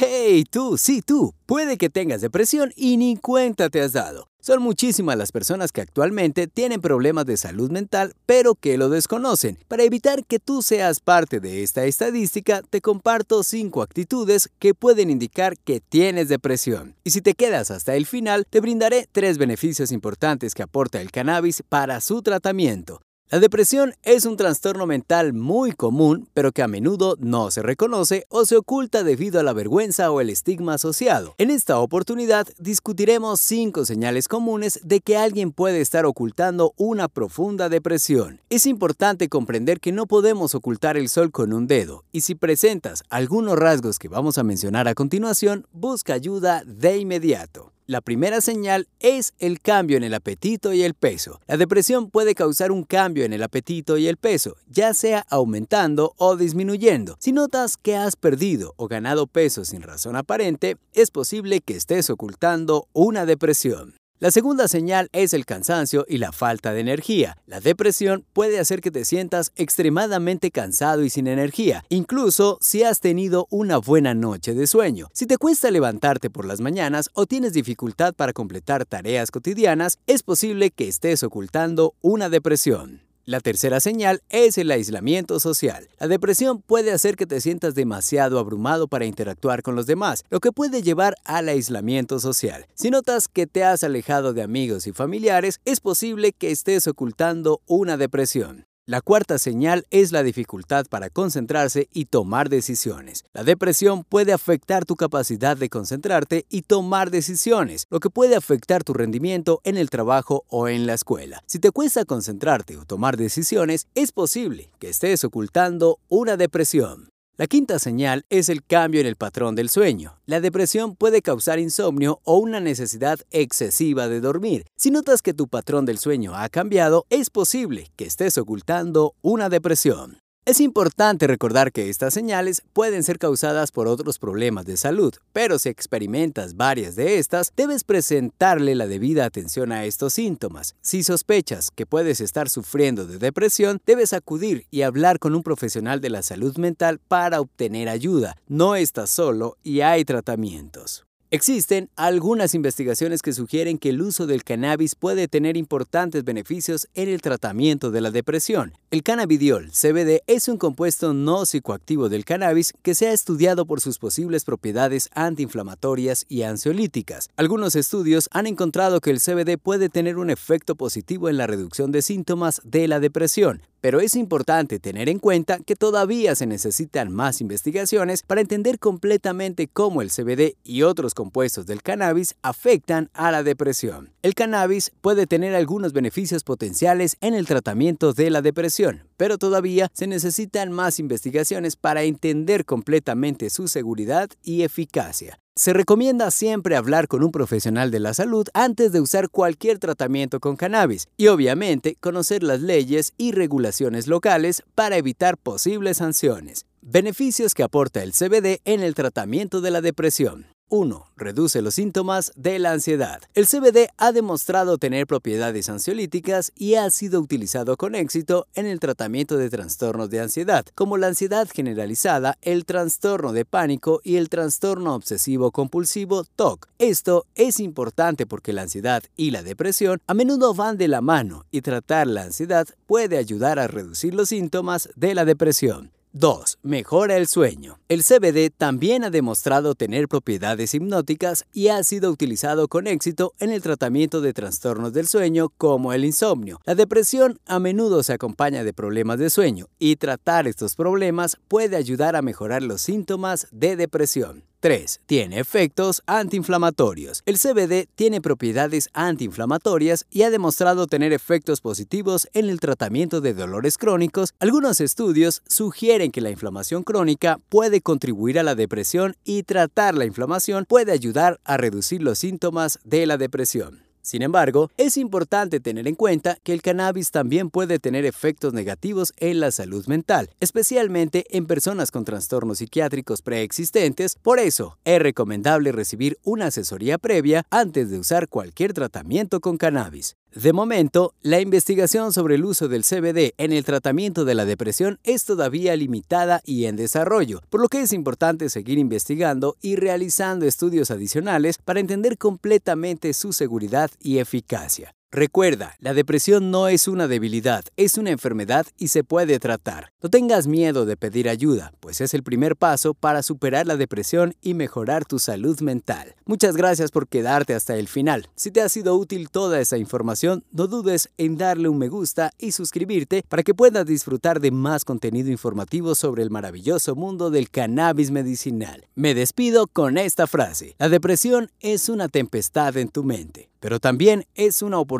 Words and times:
Hey, 0.00 0.44
tú, 0.48 0.78
sí, 0.78 1.02
tú. 1.02 1.34
Puede 1.44 1.76
que 1.76 1.90
tengas 1.90 2.20
depresión 2.20 2.72
y 2.76 2.96
ni 2.98 3.16
cuenta 3.16 3.68
te 3.68 3.80
has 3.80 3.94
dado. 3.94 4.28
Son 4.40 4.62
muchísimas 4.62 5.18
las 5.18 5.32
personas 5.32 5.72
que 5.72 5.80
actualmente 5.80 6.46
tienen 6.46 6.80
problemas 6.80 7.26
de 7.26 7.36
salud 7.36 7.72
mental, 7.72 8.14
pero 8.24 8.54
que 8.54 8.78
lo 8.78 8.90
desconocen. 8.90 9.58
Para 9.66 9.82
evitar 9.82 10.24
que 10.24 10.38
tú 10.38 10.62
seas 10.62 11.00
parte 11.00 11.40
de 11.40 11.64
esta 11.64 11.84
estadística, 11.84 12.62
te 12.62 12.80
comparto 12.80 13.42
5 13.42 13.82
actitudes 13.82 14.48
que 14.60 14.72
pueden 14.72 15.10
indicar 15.10 15.58
que 15.58 15.80
tienes 15.80 16.28
depresión. 16.28 16.94
Y 17.02 17.10
si 17.10 17.20
te 17.20 17.34
quedas 17.34 17.72
hasta 17.72 17.96
el 17.96 18.06
final, 18.06 18.46
te 18.48 18.60
brindaré 18.60 19.08
3 19.10 19.36
beneficios 19.36 19.90
importantes 19.90 20.54
que 20.54 20.62
aporta 20.62 21.00
el 21.00 21.10
cannabis 21.10 21.64
para 21.68 22.00
su 22.00 22.22
tratamiento. 22.22 23.00
La 23.30 23.40
depresión 23.40 23.92
es 24.04 24.24
un 24.24 24.38
trastorno 24.38 24.86
mental 24.86 25.34
muy 25.34 25.72
común, 25.72 26.30
pero 26.32 26.50
que 26.50 26.62
a 26.62 26.68
menudo 26.68 27.14
no 27.20 27.50
se 27.50 27.60
reconoce 27.60 28.24
o 28.30 28.46
se 28.46 28.56
oculta 28.56 29.02
debido 29.02 29.38
a 29.38 29.42
la 29.42 29.52
vergüenza 29.52 30.10
o 30.10 30.22
el 30.22 30.30
estigma 30.30 30.72
asociado. 30.72 31.34
En 31.36 31.50
esta 31.50 31.78
oportunidad 31.78 32.48
discutiremos 32.58 33.40
cinco 33.40 33.84
señales 33.84 34.28
comunes 34.28 34.80
de 34.82 35.00
que 35.02 35.18
alguien 35.18 35.52
puede 35.52 35.82
estar 35.82 36.06
ocultando 36.06 36.72
una 36.78 37.08
profunda 37.08 37.68
depresión. 37.68 38.40
Es 38.48 38.64
importante 38.64 39.28
comprender 39.28 39.78
que 39.78 39.92
no 39.92 40.06
podemos 40.06 40.54
ocultar 40.54 40.96
el 40.96 41.10
sol 41.10 41.30
con 41.30 41.52
un 41.52 41.66
dedo, 41.66 42.04
y 42.12 42.22
si 42.22 42.34
presentas 42.34 43.02
algunos 43.10 43.58
rasgos 43.58 43.98
que 43.98 44.08
vamos 44.08 44.38
a 44.38 44.42
mencionar 44.42 44.88
a 44.88 44.94
continuación, 44.94 45.66
busca 45.70 46.14
ayuda 46.14 46.62
de 46.64 46.96
inmediato. 46.96 47.72
La 47.90 48.02
primera 48.02 48.42
señal 48.42 48.86
es 49.00 49.32
el 49.38 49.62
cambio 49.62 49.96
en 49.96 50.04
el 50.04 50.12
apetito 50.12 50.74
y 50.74 50.82
el 50.82 50.92
peso. 50.92 51.40
La 51.46 51.56
depresión 51.56 52.10
puede 52.10 52.34
causar 52.34 52.70
un 52.70 52.82
cambio 52.82 53.24
en 53.24 53.32
el 53.32 53.42
apetito 53.42 53.96
y 53.96 54.08
el 54.08 54.18
peso, 54.18 54.56
ya 54.66 54.92
sea 54.92 55.24
aumentando 55.30 56.12
o 56.18 56.36
disminuyendo. 56.36 57.16
Si 57.18 57.32
notas 57.32 57.78
que 57.78 57.96
has 57.96 58.14
perdido 58.14 58.74
o 58.76 58.88
ganado 58.88 59.26
peso 59.26 59.64
sin 59.64 59.80
razón 59.80 60.16
aparente, 60.16 60.76
es 60.92 61.10
posible 61.10 61.62
que 61.62 61.76
estés 61.76 62.10
ocultando 62.10 62.88
una 62.92 63.24
depresión. 63.24 63.94
La 64.20 64.32
segunda 64.32 64.66
señal 64.66 65.08
es 65.12 65.32
el 65.32 65.46
cansancio 65.46 66.04
y 66.08 66.18
la 66.18 66.32
falta 66.32 66.72
de 66.72 66.80
energía. 66.80 67.38
La 67.46 67.60
depresión 67.60 68.24
puede 68.32 68.58
hacer 68.58 68.80
que 68.80 68.90
te 68.90 69.04
sientas 69.04 69.52
extremadamente 69.54 70.50
cansado 70.50 71.04
y 71.04 71.10
sin 71.10 71.28
energía, 71.28 71.84
incluso 71.88 72.58
si 72.60 72.82
has 72.82 72.98
tenido 72.98 73.46
una 73.48 73.78
buena 73.78 74.14
noche 74.14 74.54
de 74.54 74.66
sueño. 74.66 75.06
Si 75.12 75.26
te 75.26 75.38
cuesta 75.38 75.70
levantarte 75.70 76.30
por 76.30 76.46
las 76.46 76.60
mañanas 76.60 77.10
o 77.14 77.26
tienes 77.26 77.52
dificultad 77.52 78.12
para 78.12 78.32
completar 78.32 78.84
tareas 78.86 79.30
cotidianas, 79.30 79.98
es 80.08 80.24
posible 80.24 80.72
que 80.72 80.88
estés 80.88 81.22
ocultando 81.22 81.94
una 82.00 82.28
depresión. 82.28 83.07
La 83.28 83.40
tercera 83.40 83.78
señal 83.78 84.22
es 84.30 84.56
el 84.56 84.70
aislamiento 84.70 85.38
social. 85.38 85.86
La 86.00 86.08
depresión 86.08 86.62
puede 86.62 86.92
hacer 86.92 87.14
que 87.14 87.26
te 87.26 87.42
sientas 87.42 87.74
demasiado 87.74 88.38
abrumado 88.38 88.88
para 88.88 89.04
interactuar 89.04 89.62
con 89.62 89.76
los 89.76 89.84
demás, 89.84 90.24
lo 90.30 90.40
que 90.40 90.50
puede 90.50 90.80
llevar 90.80 91.14
al 91.24 91.50
aislamiento 91.50 92.20
social. 92.20 92.64
Si 92.72 92.88
notas 92.88 93.28
que 93.28 93.46
te 93.46 93.64
has 93.64 93.84
alejado 93.84 94.32
de 94.32 94.40
amigos 94.40 94.86
y 94.86 94.92
familiares, 94.92 95.60
es 95.66 95.80
posible 95.80 96.32
que 96.32 96.50
estés 96.50 96.86
ocultando 96.86 97.60
una 97.66 97.98
depresión. 97.98 98.67
La 98.88 99.02
cuarta 99.02 99.36
señal 99.36 99.84
es 99.90 100.12
la 100.12 100.22
dificultad 100.22 100.86
para 100.86 101.10
concentrarse 101.10 101.90
y 101.92 102.06
tomar 102.06 102.48
decisiones. 102.48 103.26
La 103.34 103.44
depresión 103.44 104.02
puede 104.02 104.32
afectar 104.32 104.86
tu 104.86 104.96
capacidad 104.96 105.58
de 105.58 105.68
concentrarte 105.68 106.46
y 106.48 106.62
tomar 106.62 107.10
decisiones, 107.10 107.84
lo 107.90 108.00
que 108.00 108.08
puede 108.08 108.34
afectar 108.34 108.84
tu 108.84 108.94
rendimiento 108.94 109.60
en 109.64 109.76
el 109.76 109.90
trabajo 109.90 110.46
o 110.48 110.68
en 110.68 110.86
la 110.86 110.94
escuela. 110.94 111.42
Si 111.44 111.58
te 111.58 111.70
cuesta 111.70 112.06
concentrarte 112.06 112.78
o 112.78 112.86
tomar 112.86 113.18
decisiones, 113.18 113.88
es 113.94 114.10
posible 114.10 114.70
que 114.78 114.88
estés 114.88 115.22
ocultando 115.22 115.98
una 116.08 116.38
depresión. 116.38 117.10
La 117.40 117.46
quinta 117.46 117.78
señal 117.78 118.26
es 118.30 118.48
el 118.48 118.64
cambio 118.64 119.00
en 119.00 119.06
el 119.06 119.14
patrón 119.14 119.54
del 119.54 119.68
sueño. 119.68 120.18
La 120.26 120.40
depresión 120.40 120.96
puede 120.96 121.22
causar 121.22 121.60
insomnio 121.60 122.20
o 122.24 122.36
una 122.36 122.58
necesidad 122.58 123.20
excesiva 123.30 124.08
de 124.08 124.18
dormir. 124.18 124.64
Si 124.76 124.90
notas 124.90 125.22
que 125.22 125.34
tu 125.34 125.46
patrón 125.46 125.86
del 125.86 125.98
sueño 125.98 126.34
ha 126.34 126.48
cambiado, 126.48 127.06
es 127.10 127.30
posible 127.30 127.92
que 127.94 128.06
estés 128.06 128.38
ocultando 128.38 129.14
una 129.22 129.48
depresión. 129.48 130.18
Es 130.48 130.60
importante 130.60 131.26
recordar 131.26 131.72
que 131.72 131.90
estas 131.90 132.14
señales 132.14 132.62
pueden 132.72 133.02
ser 133.02 133.18
causadas 133.18 133.70
por 133.70 133.86
otros 133.86 134.18
problemas 134.18 134.64
de 134.64 134.78
salud, 134.78 135.12
pero 135.34 135.58
si 135.58 135.68
experimentas 135.68 136.56
varias 136.56 136.96
de 136.96 137.18
estas, 137.18 137.52
debes 137.54 137.84
presentarle 137.84 138.74
la 138.74 138.86
debida 138.86 139.26
atención 139.26 139.72
a 139.72 139.84
estos 139.84 140.14
síntomas. 140.14 140.74
Si 140.80 141.02
sospechas 141.02 141.70
que 141.70 141.84
puedes 141.84 142.22
estar 142.22 142.48
sufriendo 142.48 143.04
de 143.04 143.18
depresión, 143.18 143.82
debes 143.84 144.14
acudir 144.14 144.64
y 144.70 144.80
hablar 144.80 145.18
con 145.18 145.34
un 145.34 145.42
profesional 145.42 146.00
de 146.00 146.08
la 146.08 146.22
salud 146.22 146.56
mental 146.56 146.98
para 146.98 147.42
obtener 147.42 147.90
ayuda. 147.90 148.38
No 148.46 148.74
estás 148.74 149.10
solo 149.10 149.58
y 149.62 149.82
hay 149.82 150.06
tratamientos. 150.06 151.07
Existen 151.30 151.90
algunas 151.94 152.54
investigaciones 152.54 153.20
que 153.20 153.34
sugieren 153.34 153.76
que 153.76 153.90
el 153.90 154.00
uso 154.00 154.26
del 154.26 154.44
cannabis 154.44 154.94
puede 154.94 155.28
tener 155.28 155.58
importantes 155.58 156.24
beneficios 156.24 156.88
en 156.94 157.10
el 157.10 157.20
tratamiento 157.20 157.90
de 157.90 158.00
la 158.00 158.10
depresión. 158.10 158.72
El 158.90 159.02
cannabidiol, 159.02 159.70
CBD, 159.70 160.22
es 160.26 160.48
un 160.48 160.56
compuesto 160.56 161.12
no 161.12 161.44
psicoactivo 161.44 162.08
del 162.08 162.24
cannabis 162.24 162.72
que 162.80 162.94
se 162.94 163.08
ha 163.08 163.12
estudiado 163.12 163.66
por 163.66 163.82
sus 163.82 163.98
posibles 163.98 164.46
propiedades 164.46 165.10
antiinflamatorias 165.12 166.24
y 166.30 166.44
ansiolíticas. 166.44 167.28
Algunos 167.36 167.76
estudios 167.76 168.30
han 168.32 168.46
encontrado 168.46 169.02
que 169.02 169.10
el 169.10 169.20
CBD 169.20 169.58
puede 169.58 169.90
tener 169.90 170.16
un 170.16 170.30
efecto 170.30 170.76
positivo 170.76 171.28
en 171.28 171.36
la 171.36 171.46
reducción 171.46 171.92
de 171.92 172.00
síntomas 172.00 172.62
de 172.64 172.88
la 172.88 173.00
depresión, 173.00 173.60
pero 173.88 174.02
es 174.02 174.16
importante 174.16 174.78
tener 174.78 175.08
en 175.08 175.18
cuenta 175.18 175.60
que 175.60 175.74
todavía 175.74 176.34
se 176.34 176.46
necesitan 176.46 177.10
más 177.10 177.40
investigaciones 177.40 178.22
para 178.22 178.42
entender 178.42 178.78
completamente 178.78 179.66
cómo 179.66 180.02
el 180.02 180.10
CBD 180.10 180.58
y 180.62 180.82
otros 180.82 181.14
compuestos 181.14 181.64
del 181.64 181.80
cannabis 181.80 182.34
afectan 182.42 183.08
a 183.14 183.30
la 183.30 183.42
depresión. 183.42 184.12
El 184.20 184.34
cannabis 184.34 184.92
puede 185.00 185.26
tener 185.26 185.54
algunos 185.54 185.94
beneficios 185.94 186.44
potenciales 186.44 187.16
en 187.22 187.32
el 187.32 187.46
tratamiento 187.46 188.12
de 188.12 188.28
la 188.28 188.42
depresión, 188.42 189.04
pero 189.16 189.38
todavía 189.38 189.88
se 189.94 190.06
necesitan 190.06 190.70
más 190.70 190.98
investigaciones 190.98 191.76
para 191.76 192.02
entender 192.02 192.66
completamente 192.66 193.48
su 193.48 193.68
seguridad 193.68 194.28
y 194.42 194.64
eficacia. 194.64 195.38
Se 195.58 195.72
recomienda 195.72 196.30
siempre 196.30 196.76
hablar 196.76 197.08
con 197.08 197.24
un 197.24 197.32
profesional 197.32 197.90
de 197.90 197.98
la 197.98 198.14
salud 198.14 198.46
antes 198.54 198.92
de 198.92 199.00
usar 199.00 199.28
cualquier 199.28 199.80
tratamiento 199.80 200.38
con 200.38 200.54
cannabis 200.54 201.08
y 201.16 201.26
obviamente 201.26 201.96
conocer 201.98 202.44
las 202.44 202.60
leyes 202.60 203.12
y 203.18 203.32
regulaciones 203.32 204.06
locales 204.06 204.62
para 204.76 204.98
evitar 204.98 205.36
posibles 205.36 205.96
sanciones. 205.96 206.64
Beneficios 206.80 207.54
que 207.54 207.64
aporta 207.64 208.04
el 208.04 208.12
CBD 208.12 208.60
en 208.64 208.84
el 208.84 208.94
tratamiento 208.94 209.60
de 209.60 209.72
la 209.72 209.80
depresión. 209.80 210.46
1. 210.68 211.06
Reduce 211.16 211.62
los 211.62 211.74
síntomas 211.74 212.32
de 212.36 212.58
la 212.58 212.72
ansiedad. 212.72 213.20
El 213.34 213.46
CBD 213.46 213.88
ha 213.96 214.12
demostrado 214.12 214.78
tener 214.78 215.06
propiedades 215.06 215.68
ansiolíticas 215.68 216.52
y 216.54 216.74
ha 216.74 216.90
sido 216.90 217.20
utilizado 217.20 217.76
con 217.76 217.94
éxito 217.94 218.46
en 218.54 218.66
el 218.66 218.80
tratamiento 218.80 219.36
de 219.36 219.50
trastornos 219.50 220.10
de 220.10 220.20
ansiedad, 220.20 220.64
como 220.74 220.96
la 220.96 221.08
ansiedad 221.08 221.48
generalizada, 221.52 222.38
el 222.42 222.64
trastorno 222.64 223.32
de 223.32 223.44
pánico 223.44 224.00
y 224.04 224.16
el 224.16 224.28
trastorno 224.28 224.94
obsesivo 224.94 225.50
compulsivo 225.50 226.24
TOC. 226.24 226.68
Esto 226.78 227.26
es 227.34 227.60
importante 227.60 228.26
porque 228.26 228.52
la 228.52 228.62
ansiedad 228.62 229.02
y 229.16 229.30
la 229.30 229.42
depresión 229.42 230.00
a 230.06 230.14
menudo 230.14 230.54
van 230.54 230.78
de 230.78 230.88
la 230.88 231.00
mano 231.00 231.44
y 231.50 231.62
tratar 231.62 232.06
la 232.06 232.22
ansiedad 232.22 232.66
puede 232.86 233.18
ayudar 233.18 233.58
a 233.58 233.66
reducir 233.66 234.14
los 234.14 234.28
síntomas 234.28 234.88
de 234.96 235.14
la 235.14 235.24
depresión. 235.24 235.97
2. 236.18 236.58
Mejora 236.64 237.16
el 237.16 237.28
sueño. 237.28 237.78
El 237.88 238.02
CBD 238.02 238.50
también 238.50 239.04
ha 239.04 239.10
demostrado 239.10 239.76
tener 239.76 240.08
propiedades 240.08 240.74
hipnóticas 240.74 241.44
y 241.52 241.68
ha 241.68 241.82
sido 241.84 242.10
utilizado 242.10 242.66
con 242.66 242.88
éxito 242.88 243.34
en 243.38 243.52
el 243.52 243.62
tratamiento 243.62 244.20
de 244.20 244.32
trastornos 244.32 244.92
del 244.92 245.06
sueño 245.06 245.50
como 245.50 245.92
el 245.92 246.04
insomnio. 246.04 246.60
La 246.64 246.74
depresión 246.74 247.38
a 247.46 247.60
menudo 247.60 248.02
se 248.02 248.14
acompaña 248.14 248.64
de 248.64 248.72
problemas 248.72 249.20
de 249.20 249.30
sueño 249.30 249.68
y 249.78 249.94
tratar 249.94 250.48
estos 250.48 250.74
problemas 250.74 251.36
puede 251.46 251.76
ayudar 251.76 252.16
a 252.16 252.22
mejorar 252.22 252.64
los 252.64 252.82
síntomas 252.82 253.46
de 253.52 253.76
depresión. 253.76 254.42
3. 254.60 255.00
Tiene 255.06 255.38
efectos 255.38 256.02
antiinflamatorios. 256.06 257.22
El 257.26 257.38
CBD 257.38 257.88
tiene 257.94 258.20
propiedades 258.20 258.88
antiinflamatorias 258.92 260.06
y 260.10 260.22
ha 260.22 260.30
demostrado 260.30 260.86
tener 260.86 261.12
efectos 261.12 261.60
positivos 261.60 262.28
en 262.32 262.48
el 262.48 262.60
tratamiento 262.60 263.20
de 263.20 263.34
dolores 263.34 263.78
crónicos. 263.78 264.34
Algunos 264.40 264.80
estudios 264.80 265.42
sugieren 265.48 266.10
que 266.10 266.20
la 266.20 266.30
inflamación 266.30 266.82
crónica 266.82 267.40
puede 267.48 267.80
contribuir 267.80 268.38
a 268.38 268.42
la 268.42 268.54
depresión 268.54 269.16
y 269.24 269.44
tratar 269.44 269.94
la 269.94 270.04
inflamación 270.04 270.64
puede 270.64 270.92
ayudar 270.92 271.40
a 271.44 271.56
reducir 271.56 272.02
los 272.02 272.18
síntomas 272.18 272.78
de 272.84 273.06
la 273.06 273.16
depresión. 273.16 273.87
Sin 274.02 274.22
embargo, 274.22 274.70
es 274.76 274.96
importante 274.96 275.60
tener 275.60 275.86
en 275.86 275.94
cuenta 275.94 276.38
que 276.42 276.52
el 276.52 276.62
cannabis 276.62 277.10
también 277.10 277.50
puede 277.50 277.78
tener 277.78 278.04
efectos 278.04 278.52
negativos 278.52 279.12
en 279.18 279.40
la 279.40 279.50
salud 279.50 279.86
mental, 279.86 280.30
especialmente 280.40 281.24
en 281.30 281.46
personas 281.46 281.90
con 281.90 282.04
trastornos 282.04 282.58
psiquiátricos 282.58 283.22
preexistentes. 283.22 284.16
Por 284.22 284.38
eso, 284.38 284.78
es 284.84 285.00
recomendable 285.00 285.72
recibir 285.72 286.18
una 286.24 286.46
asesoría 286.46 286.98
previa 286.98 287.44
antes 287.50 287.90
de 287.90 287.98
usar 287.98 288.28
cualquier 288.28 288.72
tratamiento 288.72 289.40
con 289.40 289.56
cannabis. 289.56 290.16
De 290.34 290.52
momento, 290.52 291.14
la 291.22 291.40
investigación 291.40 292.12
sobre 292.12 292.34
el 292.34 292.44
uso 292.44 292.68
del 292.68 292.84
CBD 292.84 293.32
en 293.38 293.52
el 293.52 293.64
tratamiento 293.64 294.24
de 294.26 294.34
la 294.34 294.44
depresión 294.44 294.98
es 295.02 295.24
todavía 295.24 295.74
limitada 295.74 296.42
y 296.44 296.66
en 296.66 296.76
desarrollo, 296.76 297.40
por 297.48 297.62
lo 297.62 297.68
que 297.68 297.80
es 297.80 297.92
importante 297.92 298.50
seguir 298.50 298.78
investigando 298.78 299.56
y 299.62 299.76
realizando 299.76 300.44
estudios 300.44 300.90
adicionales 300.90 301.56
para 301.56 301.80
entender 301.80 302.18
completamente 302.18 303.14
su 303.14 303.32
seguridad 303.32 303.90
y 304.00 304.18
eficacia. 304.18 304.97
Recuerda, 305.10 305.74
la 305.78 305.94
depresión 305.94 306.50
no 306.50 306.68
es 306.68 306.86
una 306.86 307.08
debilidad, 307.08 307.64
es 307.78 307.96
una 307.96 308.10
enfermedad 308.10 308.66
y 308.76 308.88
se 308.88 309.04
puede 309.04 309.38
tratar. 309.38 309.90
No 310.02 310.10
tengas 310.10 310.46
miedo 310.46 310.84
de 310.84 310.98
pedir 310.98 311.30
ayuda, 311.30 311.72
pues 311.80 312.02
es 312.02 312.12
el 312.12 312.22
primer 312.22 312.56
paso 312.56 312.92
para 312.92 313.22
superar 313.22 313.66
la 313.66 313.78
depresión 313.78 314.34
y 314.42 314.52
mejorar 314.52 315.06
tu 315.06 315.18
salud 315.18 315.58
mental. 315.62 316.14
Muchas 316.26 316.58
gracias 316.58 316.90
por 316.90 317.08
quedarte 317.08 317.54
hasta 317.54 317.76
el 317.76 317.88
final. 317.88 318.28
Si 318.36 318.50
te 318.50 318.60
ha 318.60 318.68
sido 318.68 318.96
útil 318.96 319.30
toda 319.30 319.60
esa 319.60 319.78
información, 319.78 320.44
no 320.50 320.66
dudes 320.66 321.08
en 321.16 321.38
darle 321.38 321.70
un 321.70 321.78
me 321.78 321.88
gusta 321.88 322.32
y 322.36 322.52
suscribirte 322.52 323.24
para 323.30 323.42
que 323.42 323.54
puedas 323.54 323.86
disfrutar 323.86 324.40
de 324.40 324.50
más 324.50 324.84
contenido 324.84 325.30
informativo 325.30 325.94
sobre 325.94 326.22
el 326.22 326.28
maravilloso 326.28 326.94
mundo 326.96 327.30
del 327.30 327.48
cannabis 327.48 328.10
medicinal. 328.10 328.86
Me 328.94 329.14
despido 329.14 329.68
con 329.68 329.96
esta 329.96 330.26
frase. 330.26 330.74
La 330.78 330.90
depresión 330.90 331.50
es 331.60 331.88
una 331.88 332.08
tempestad 332.08 332.76
en 332.76 332.88
tu 332.88 333.04
mente 333.04 333.48
pero 333.60 333.80
también 333.80 334.24
es 334.34 334.62
una 334.62 334.78
oportunidad 334.78 334.97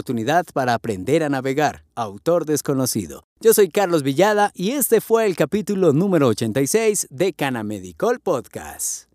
para 0.53 0.75
aprender 0.75 1.23
a 1.23 1.29
navegar. 1.29 1.85
Autor 1.95 2.45
desconocido. 2.45 3.25
Yo 3.41 3.55
soy 3.55 3.69
Carlos 3.69 4.03
Villada 4.03 4.51
y 4.55 4.71
este 4.71 5.01
fue 5.01 5.27
el 5.27 5.37
capítulo 5.37 5.93
número 5.93 6.29
86 6.29 7.09
de 7.11 7.33
Canamedicol 7.33 8.21
Podcast. 8.21 9.08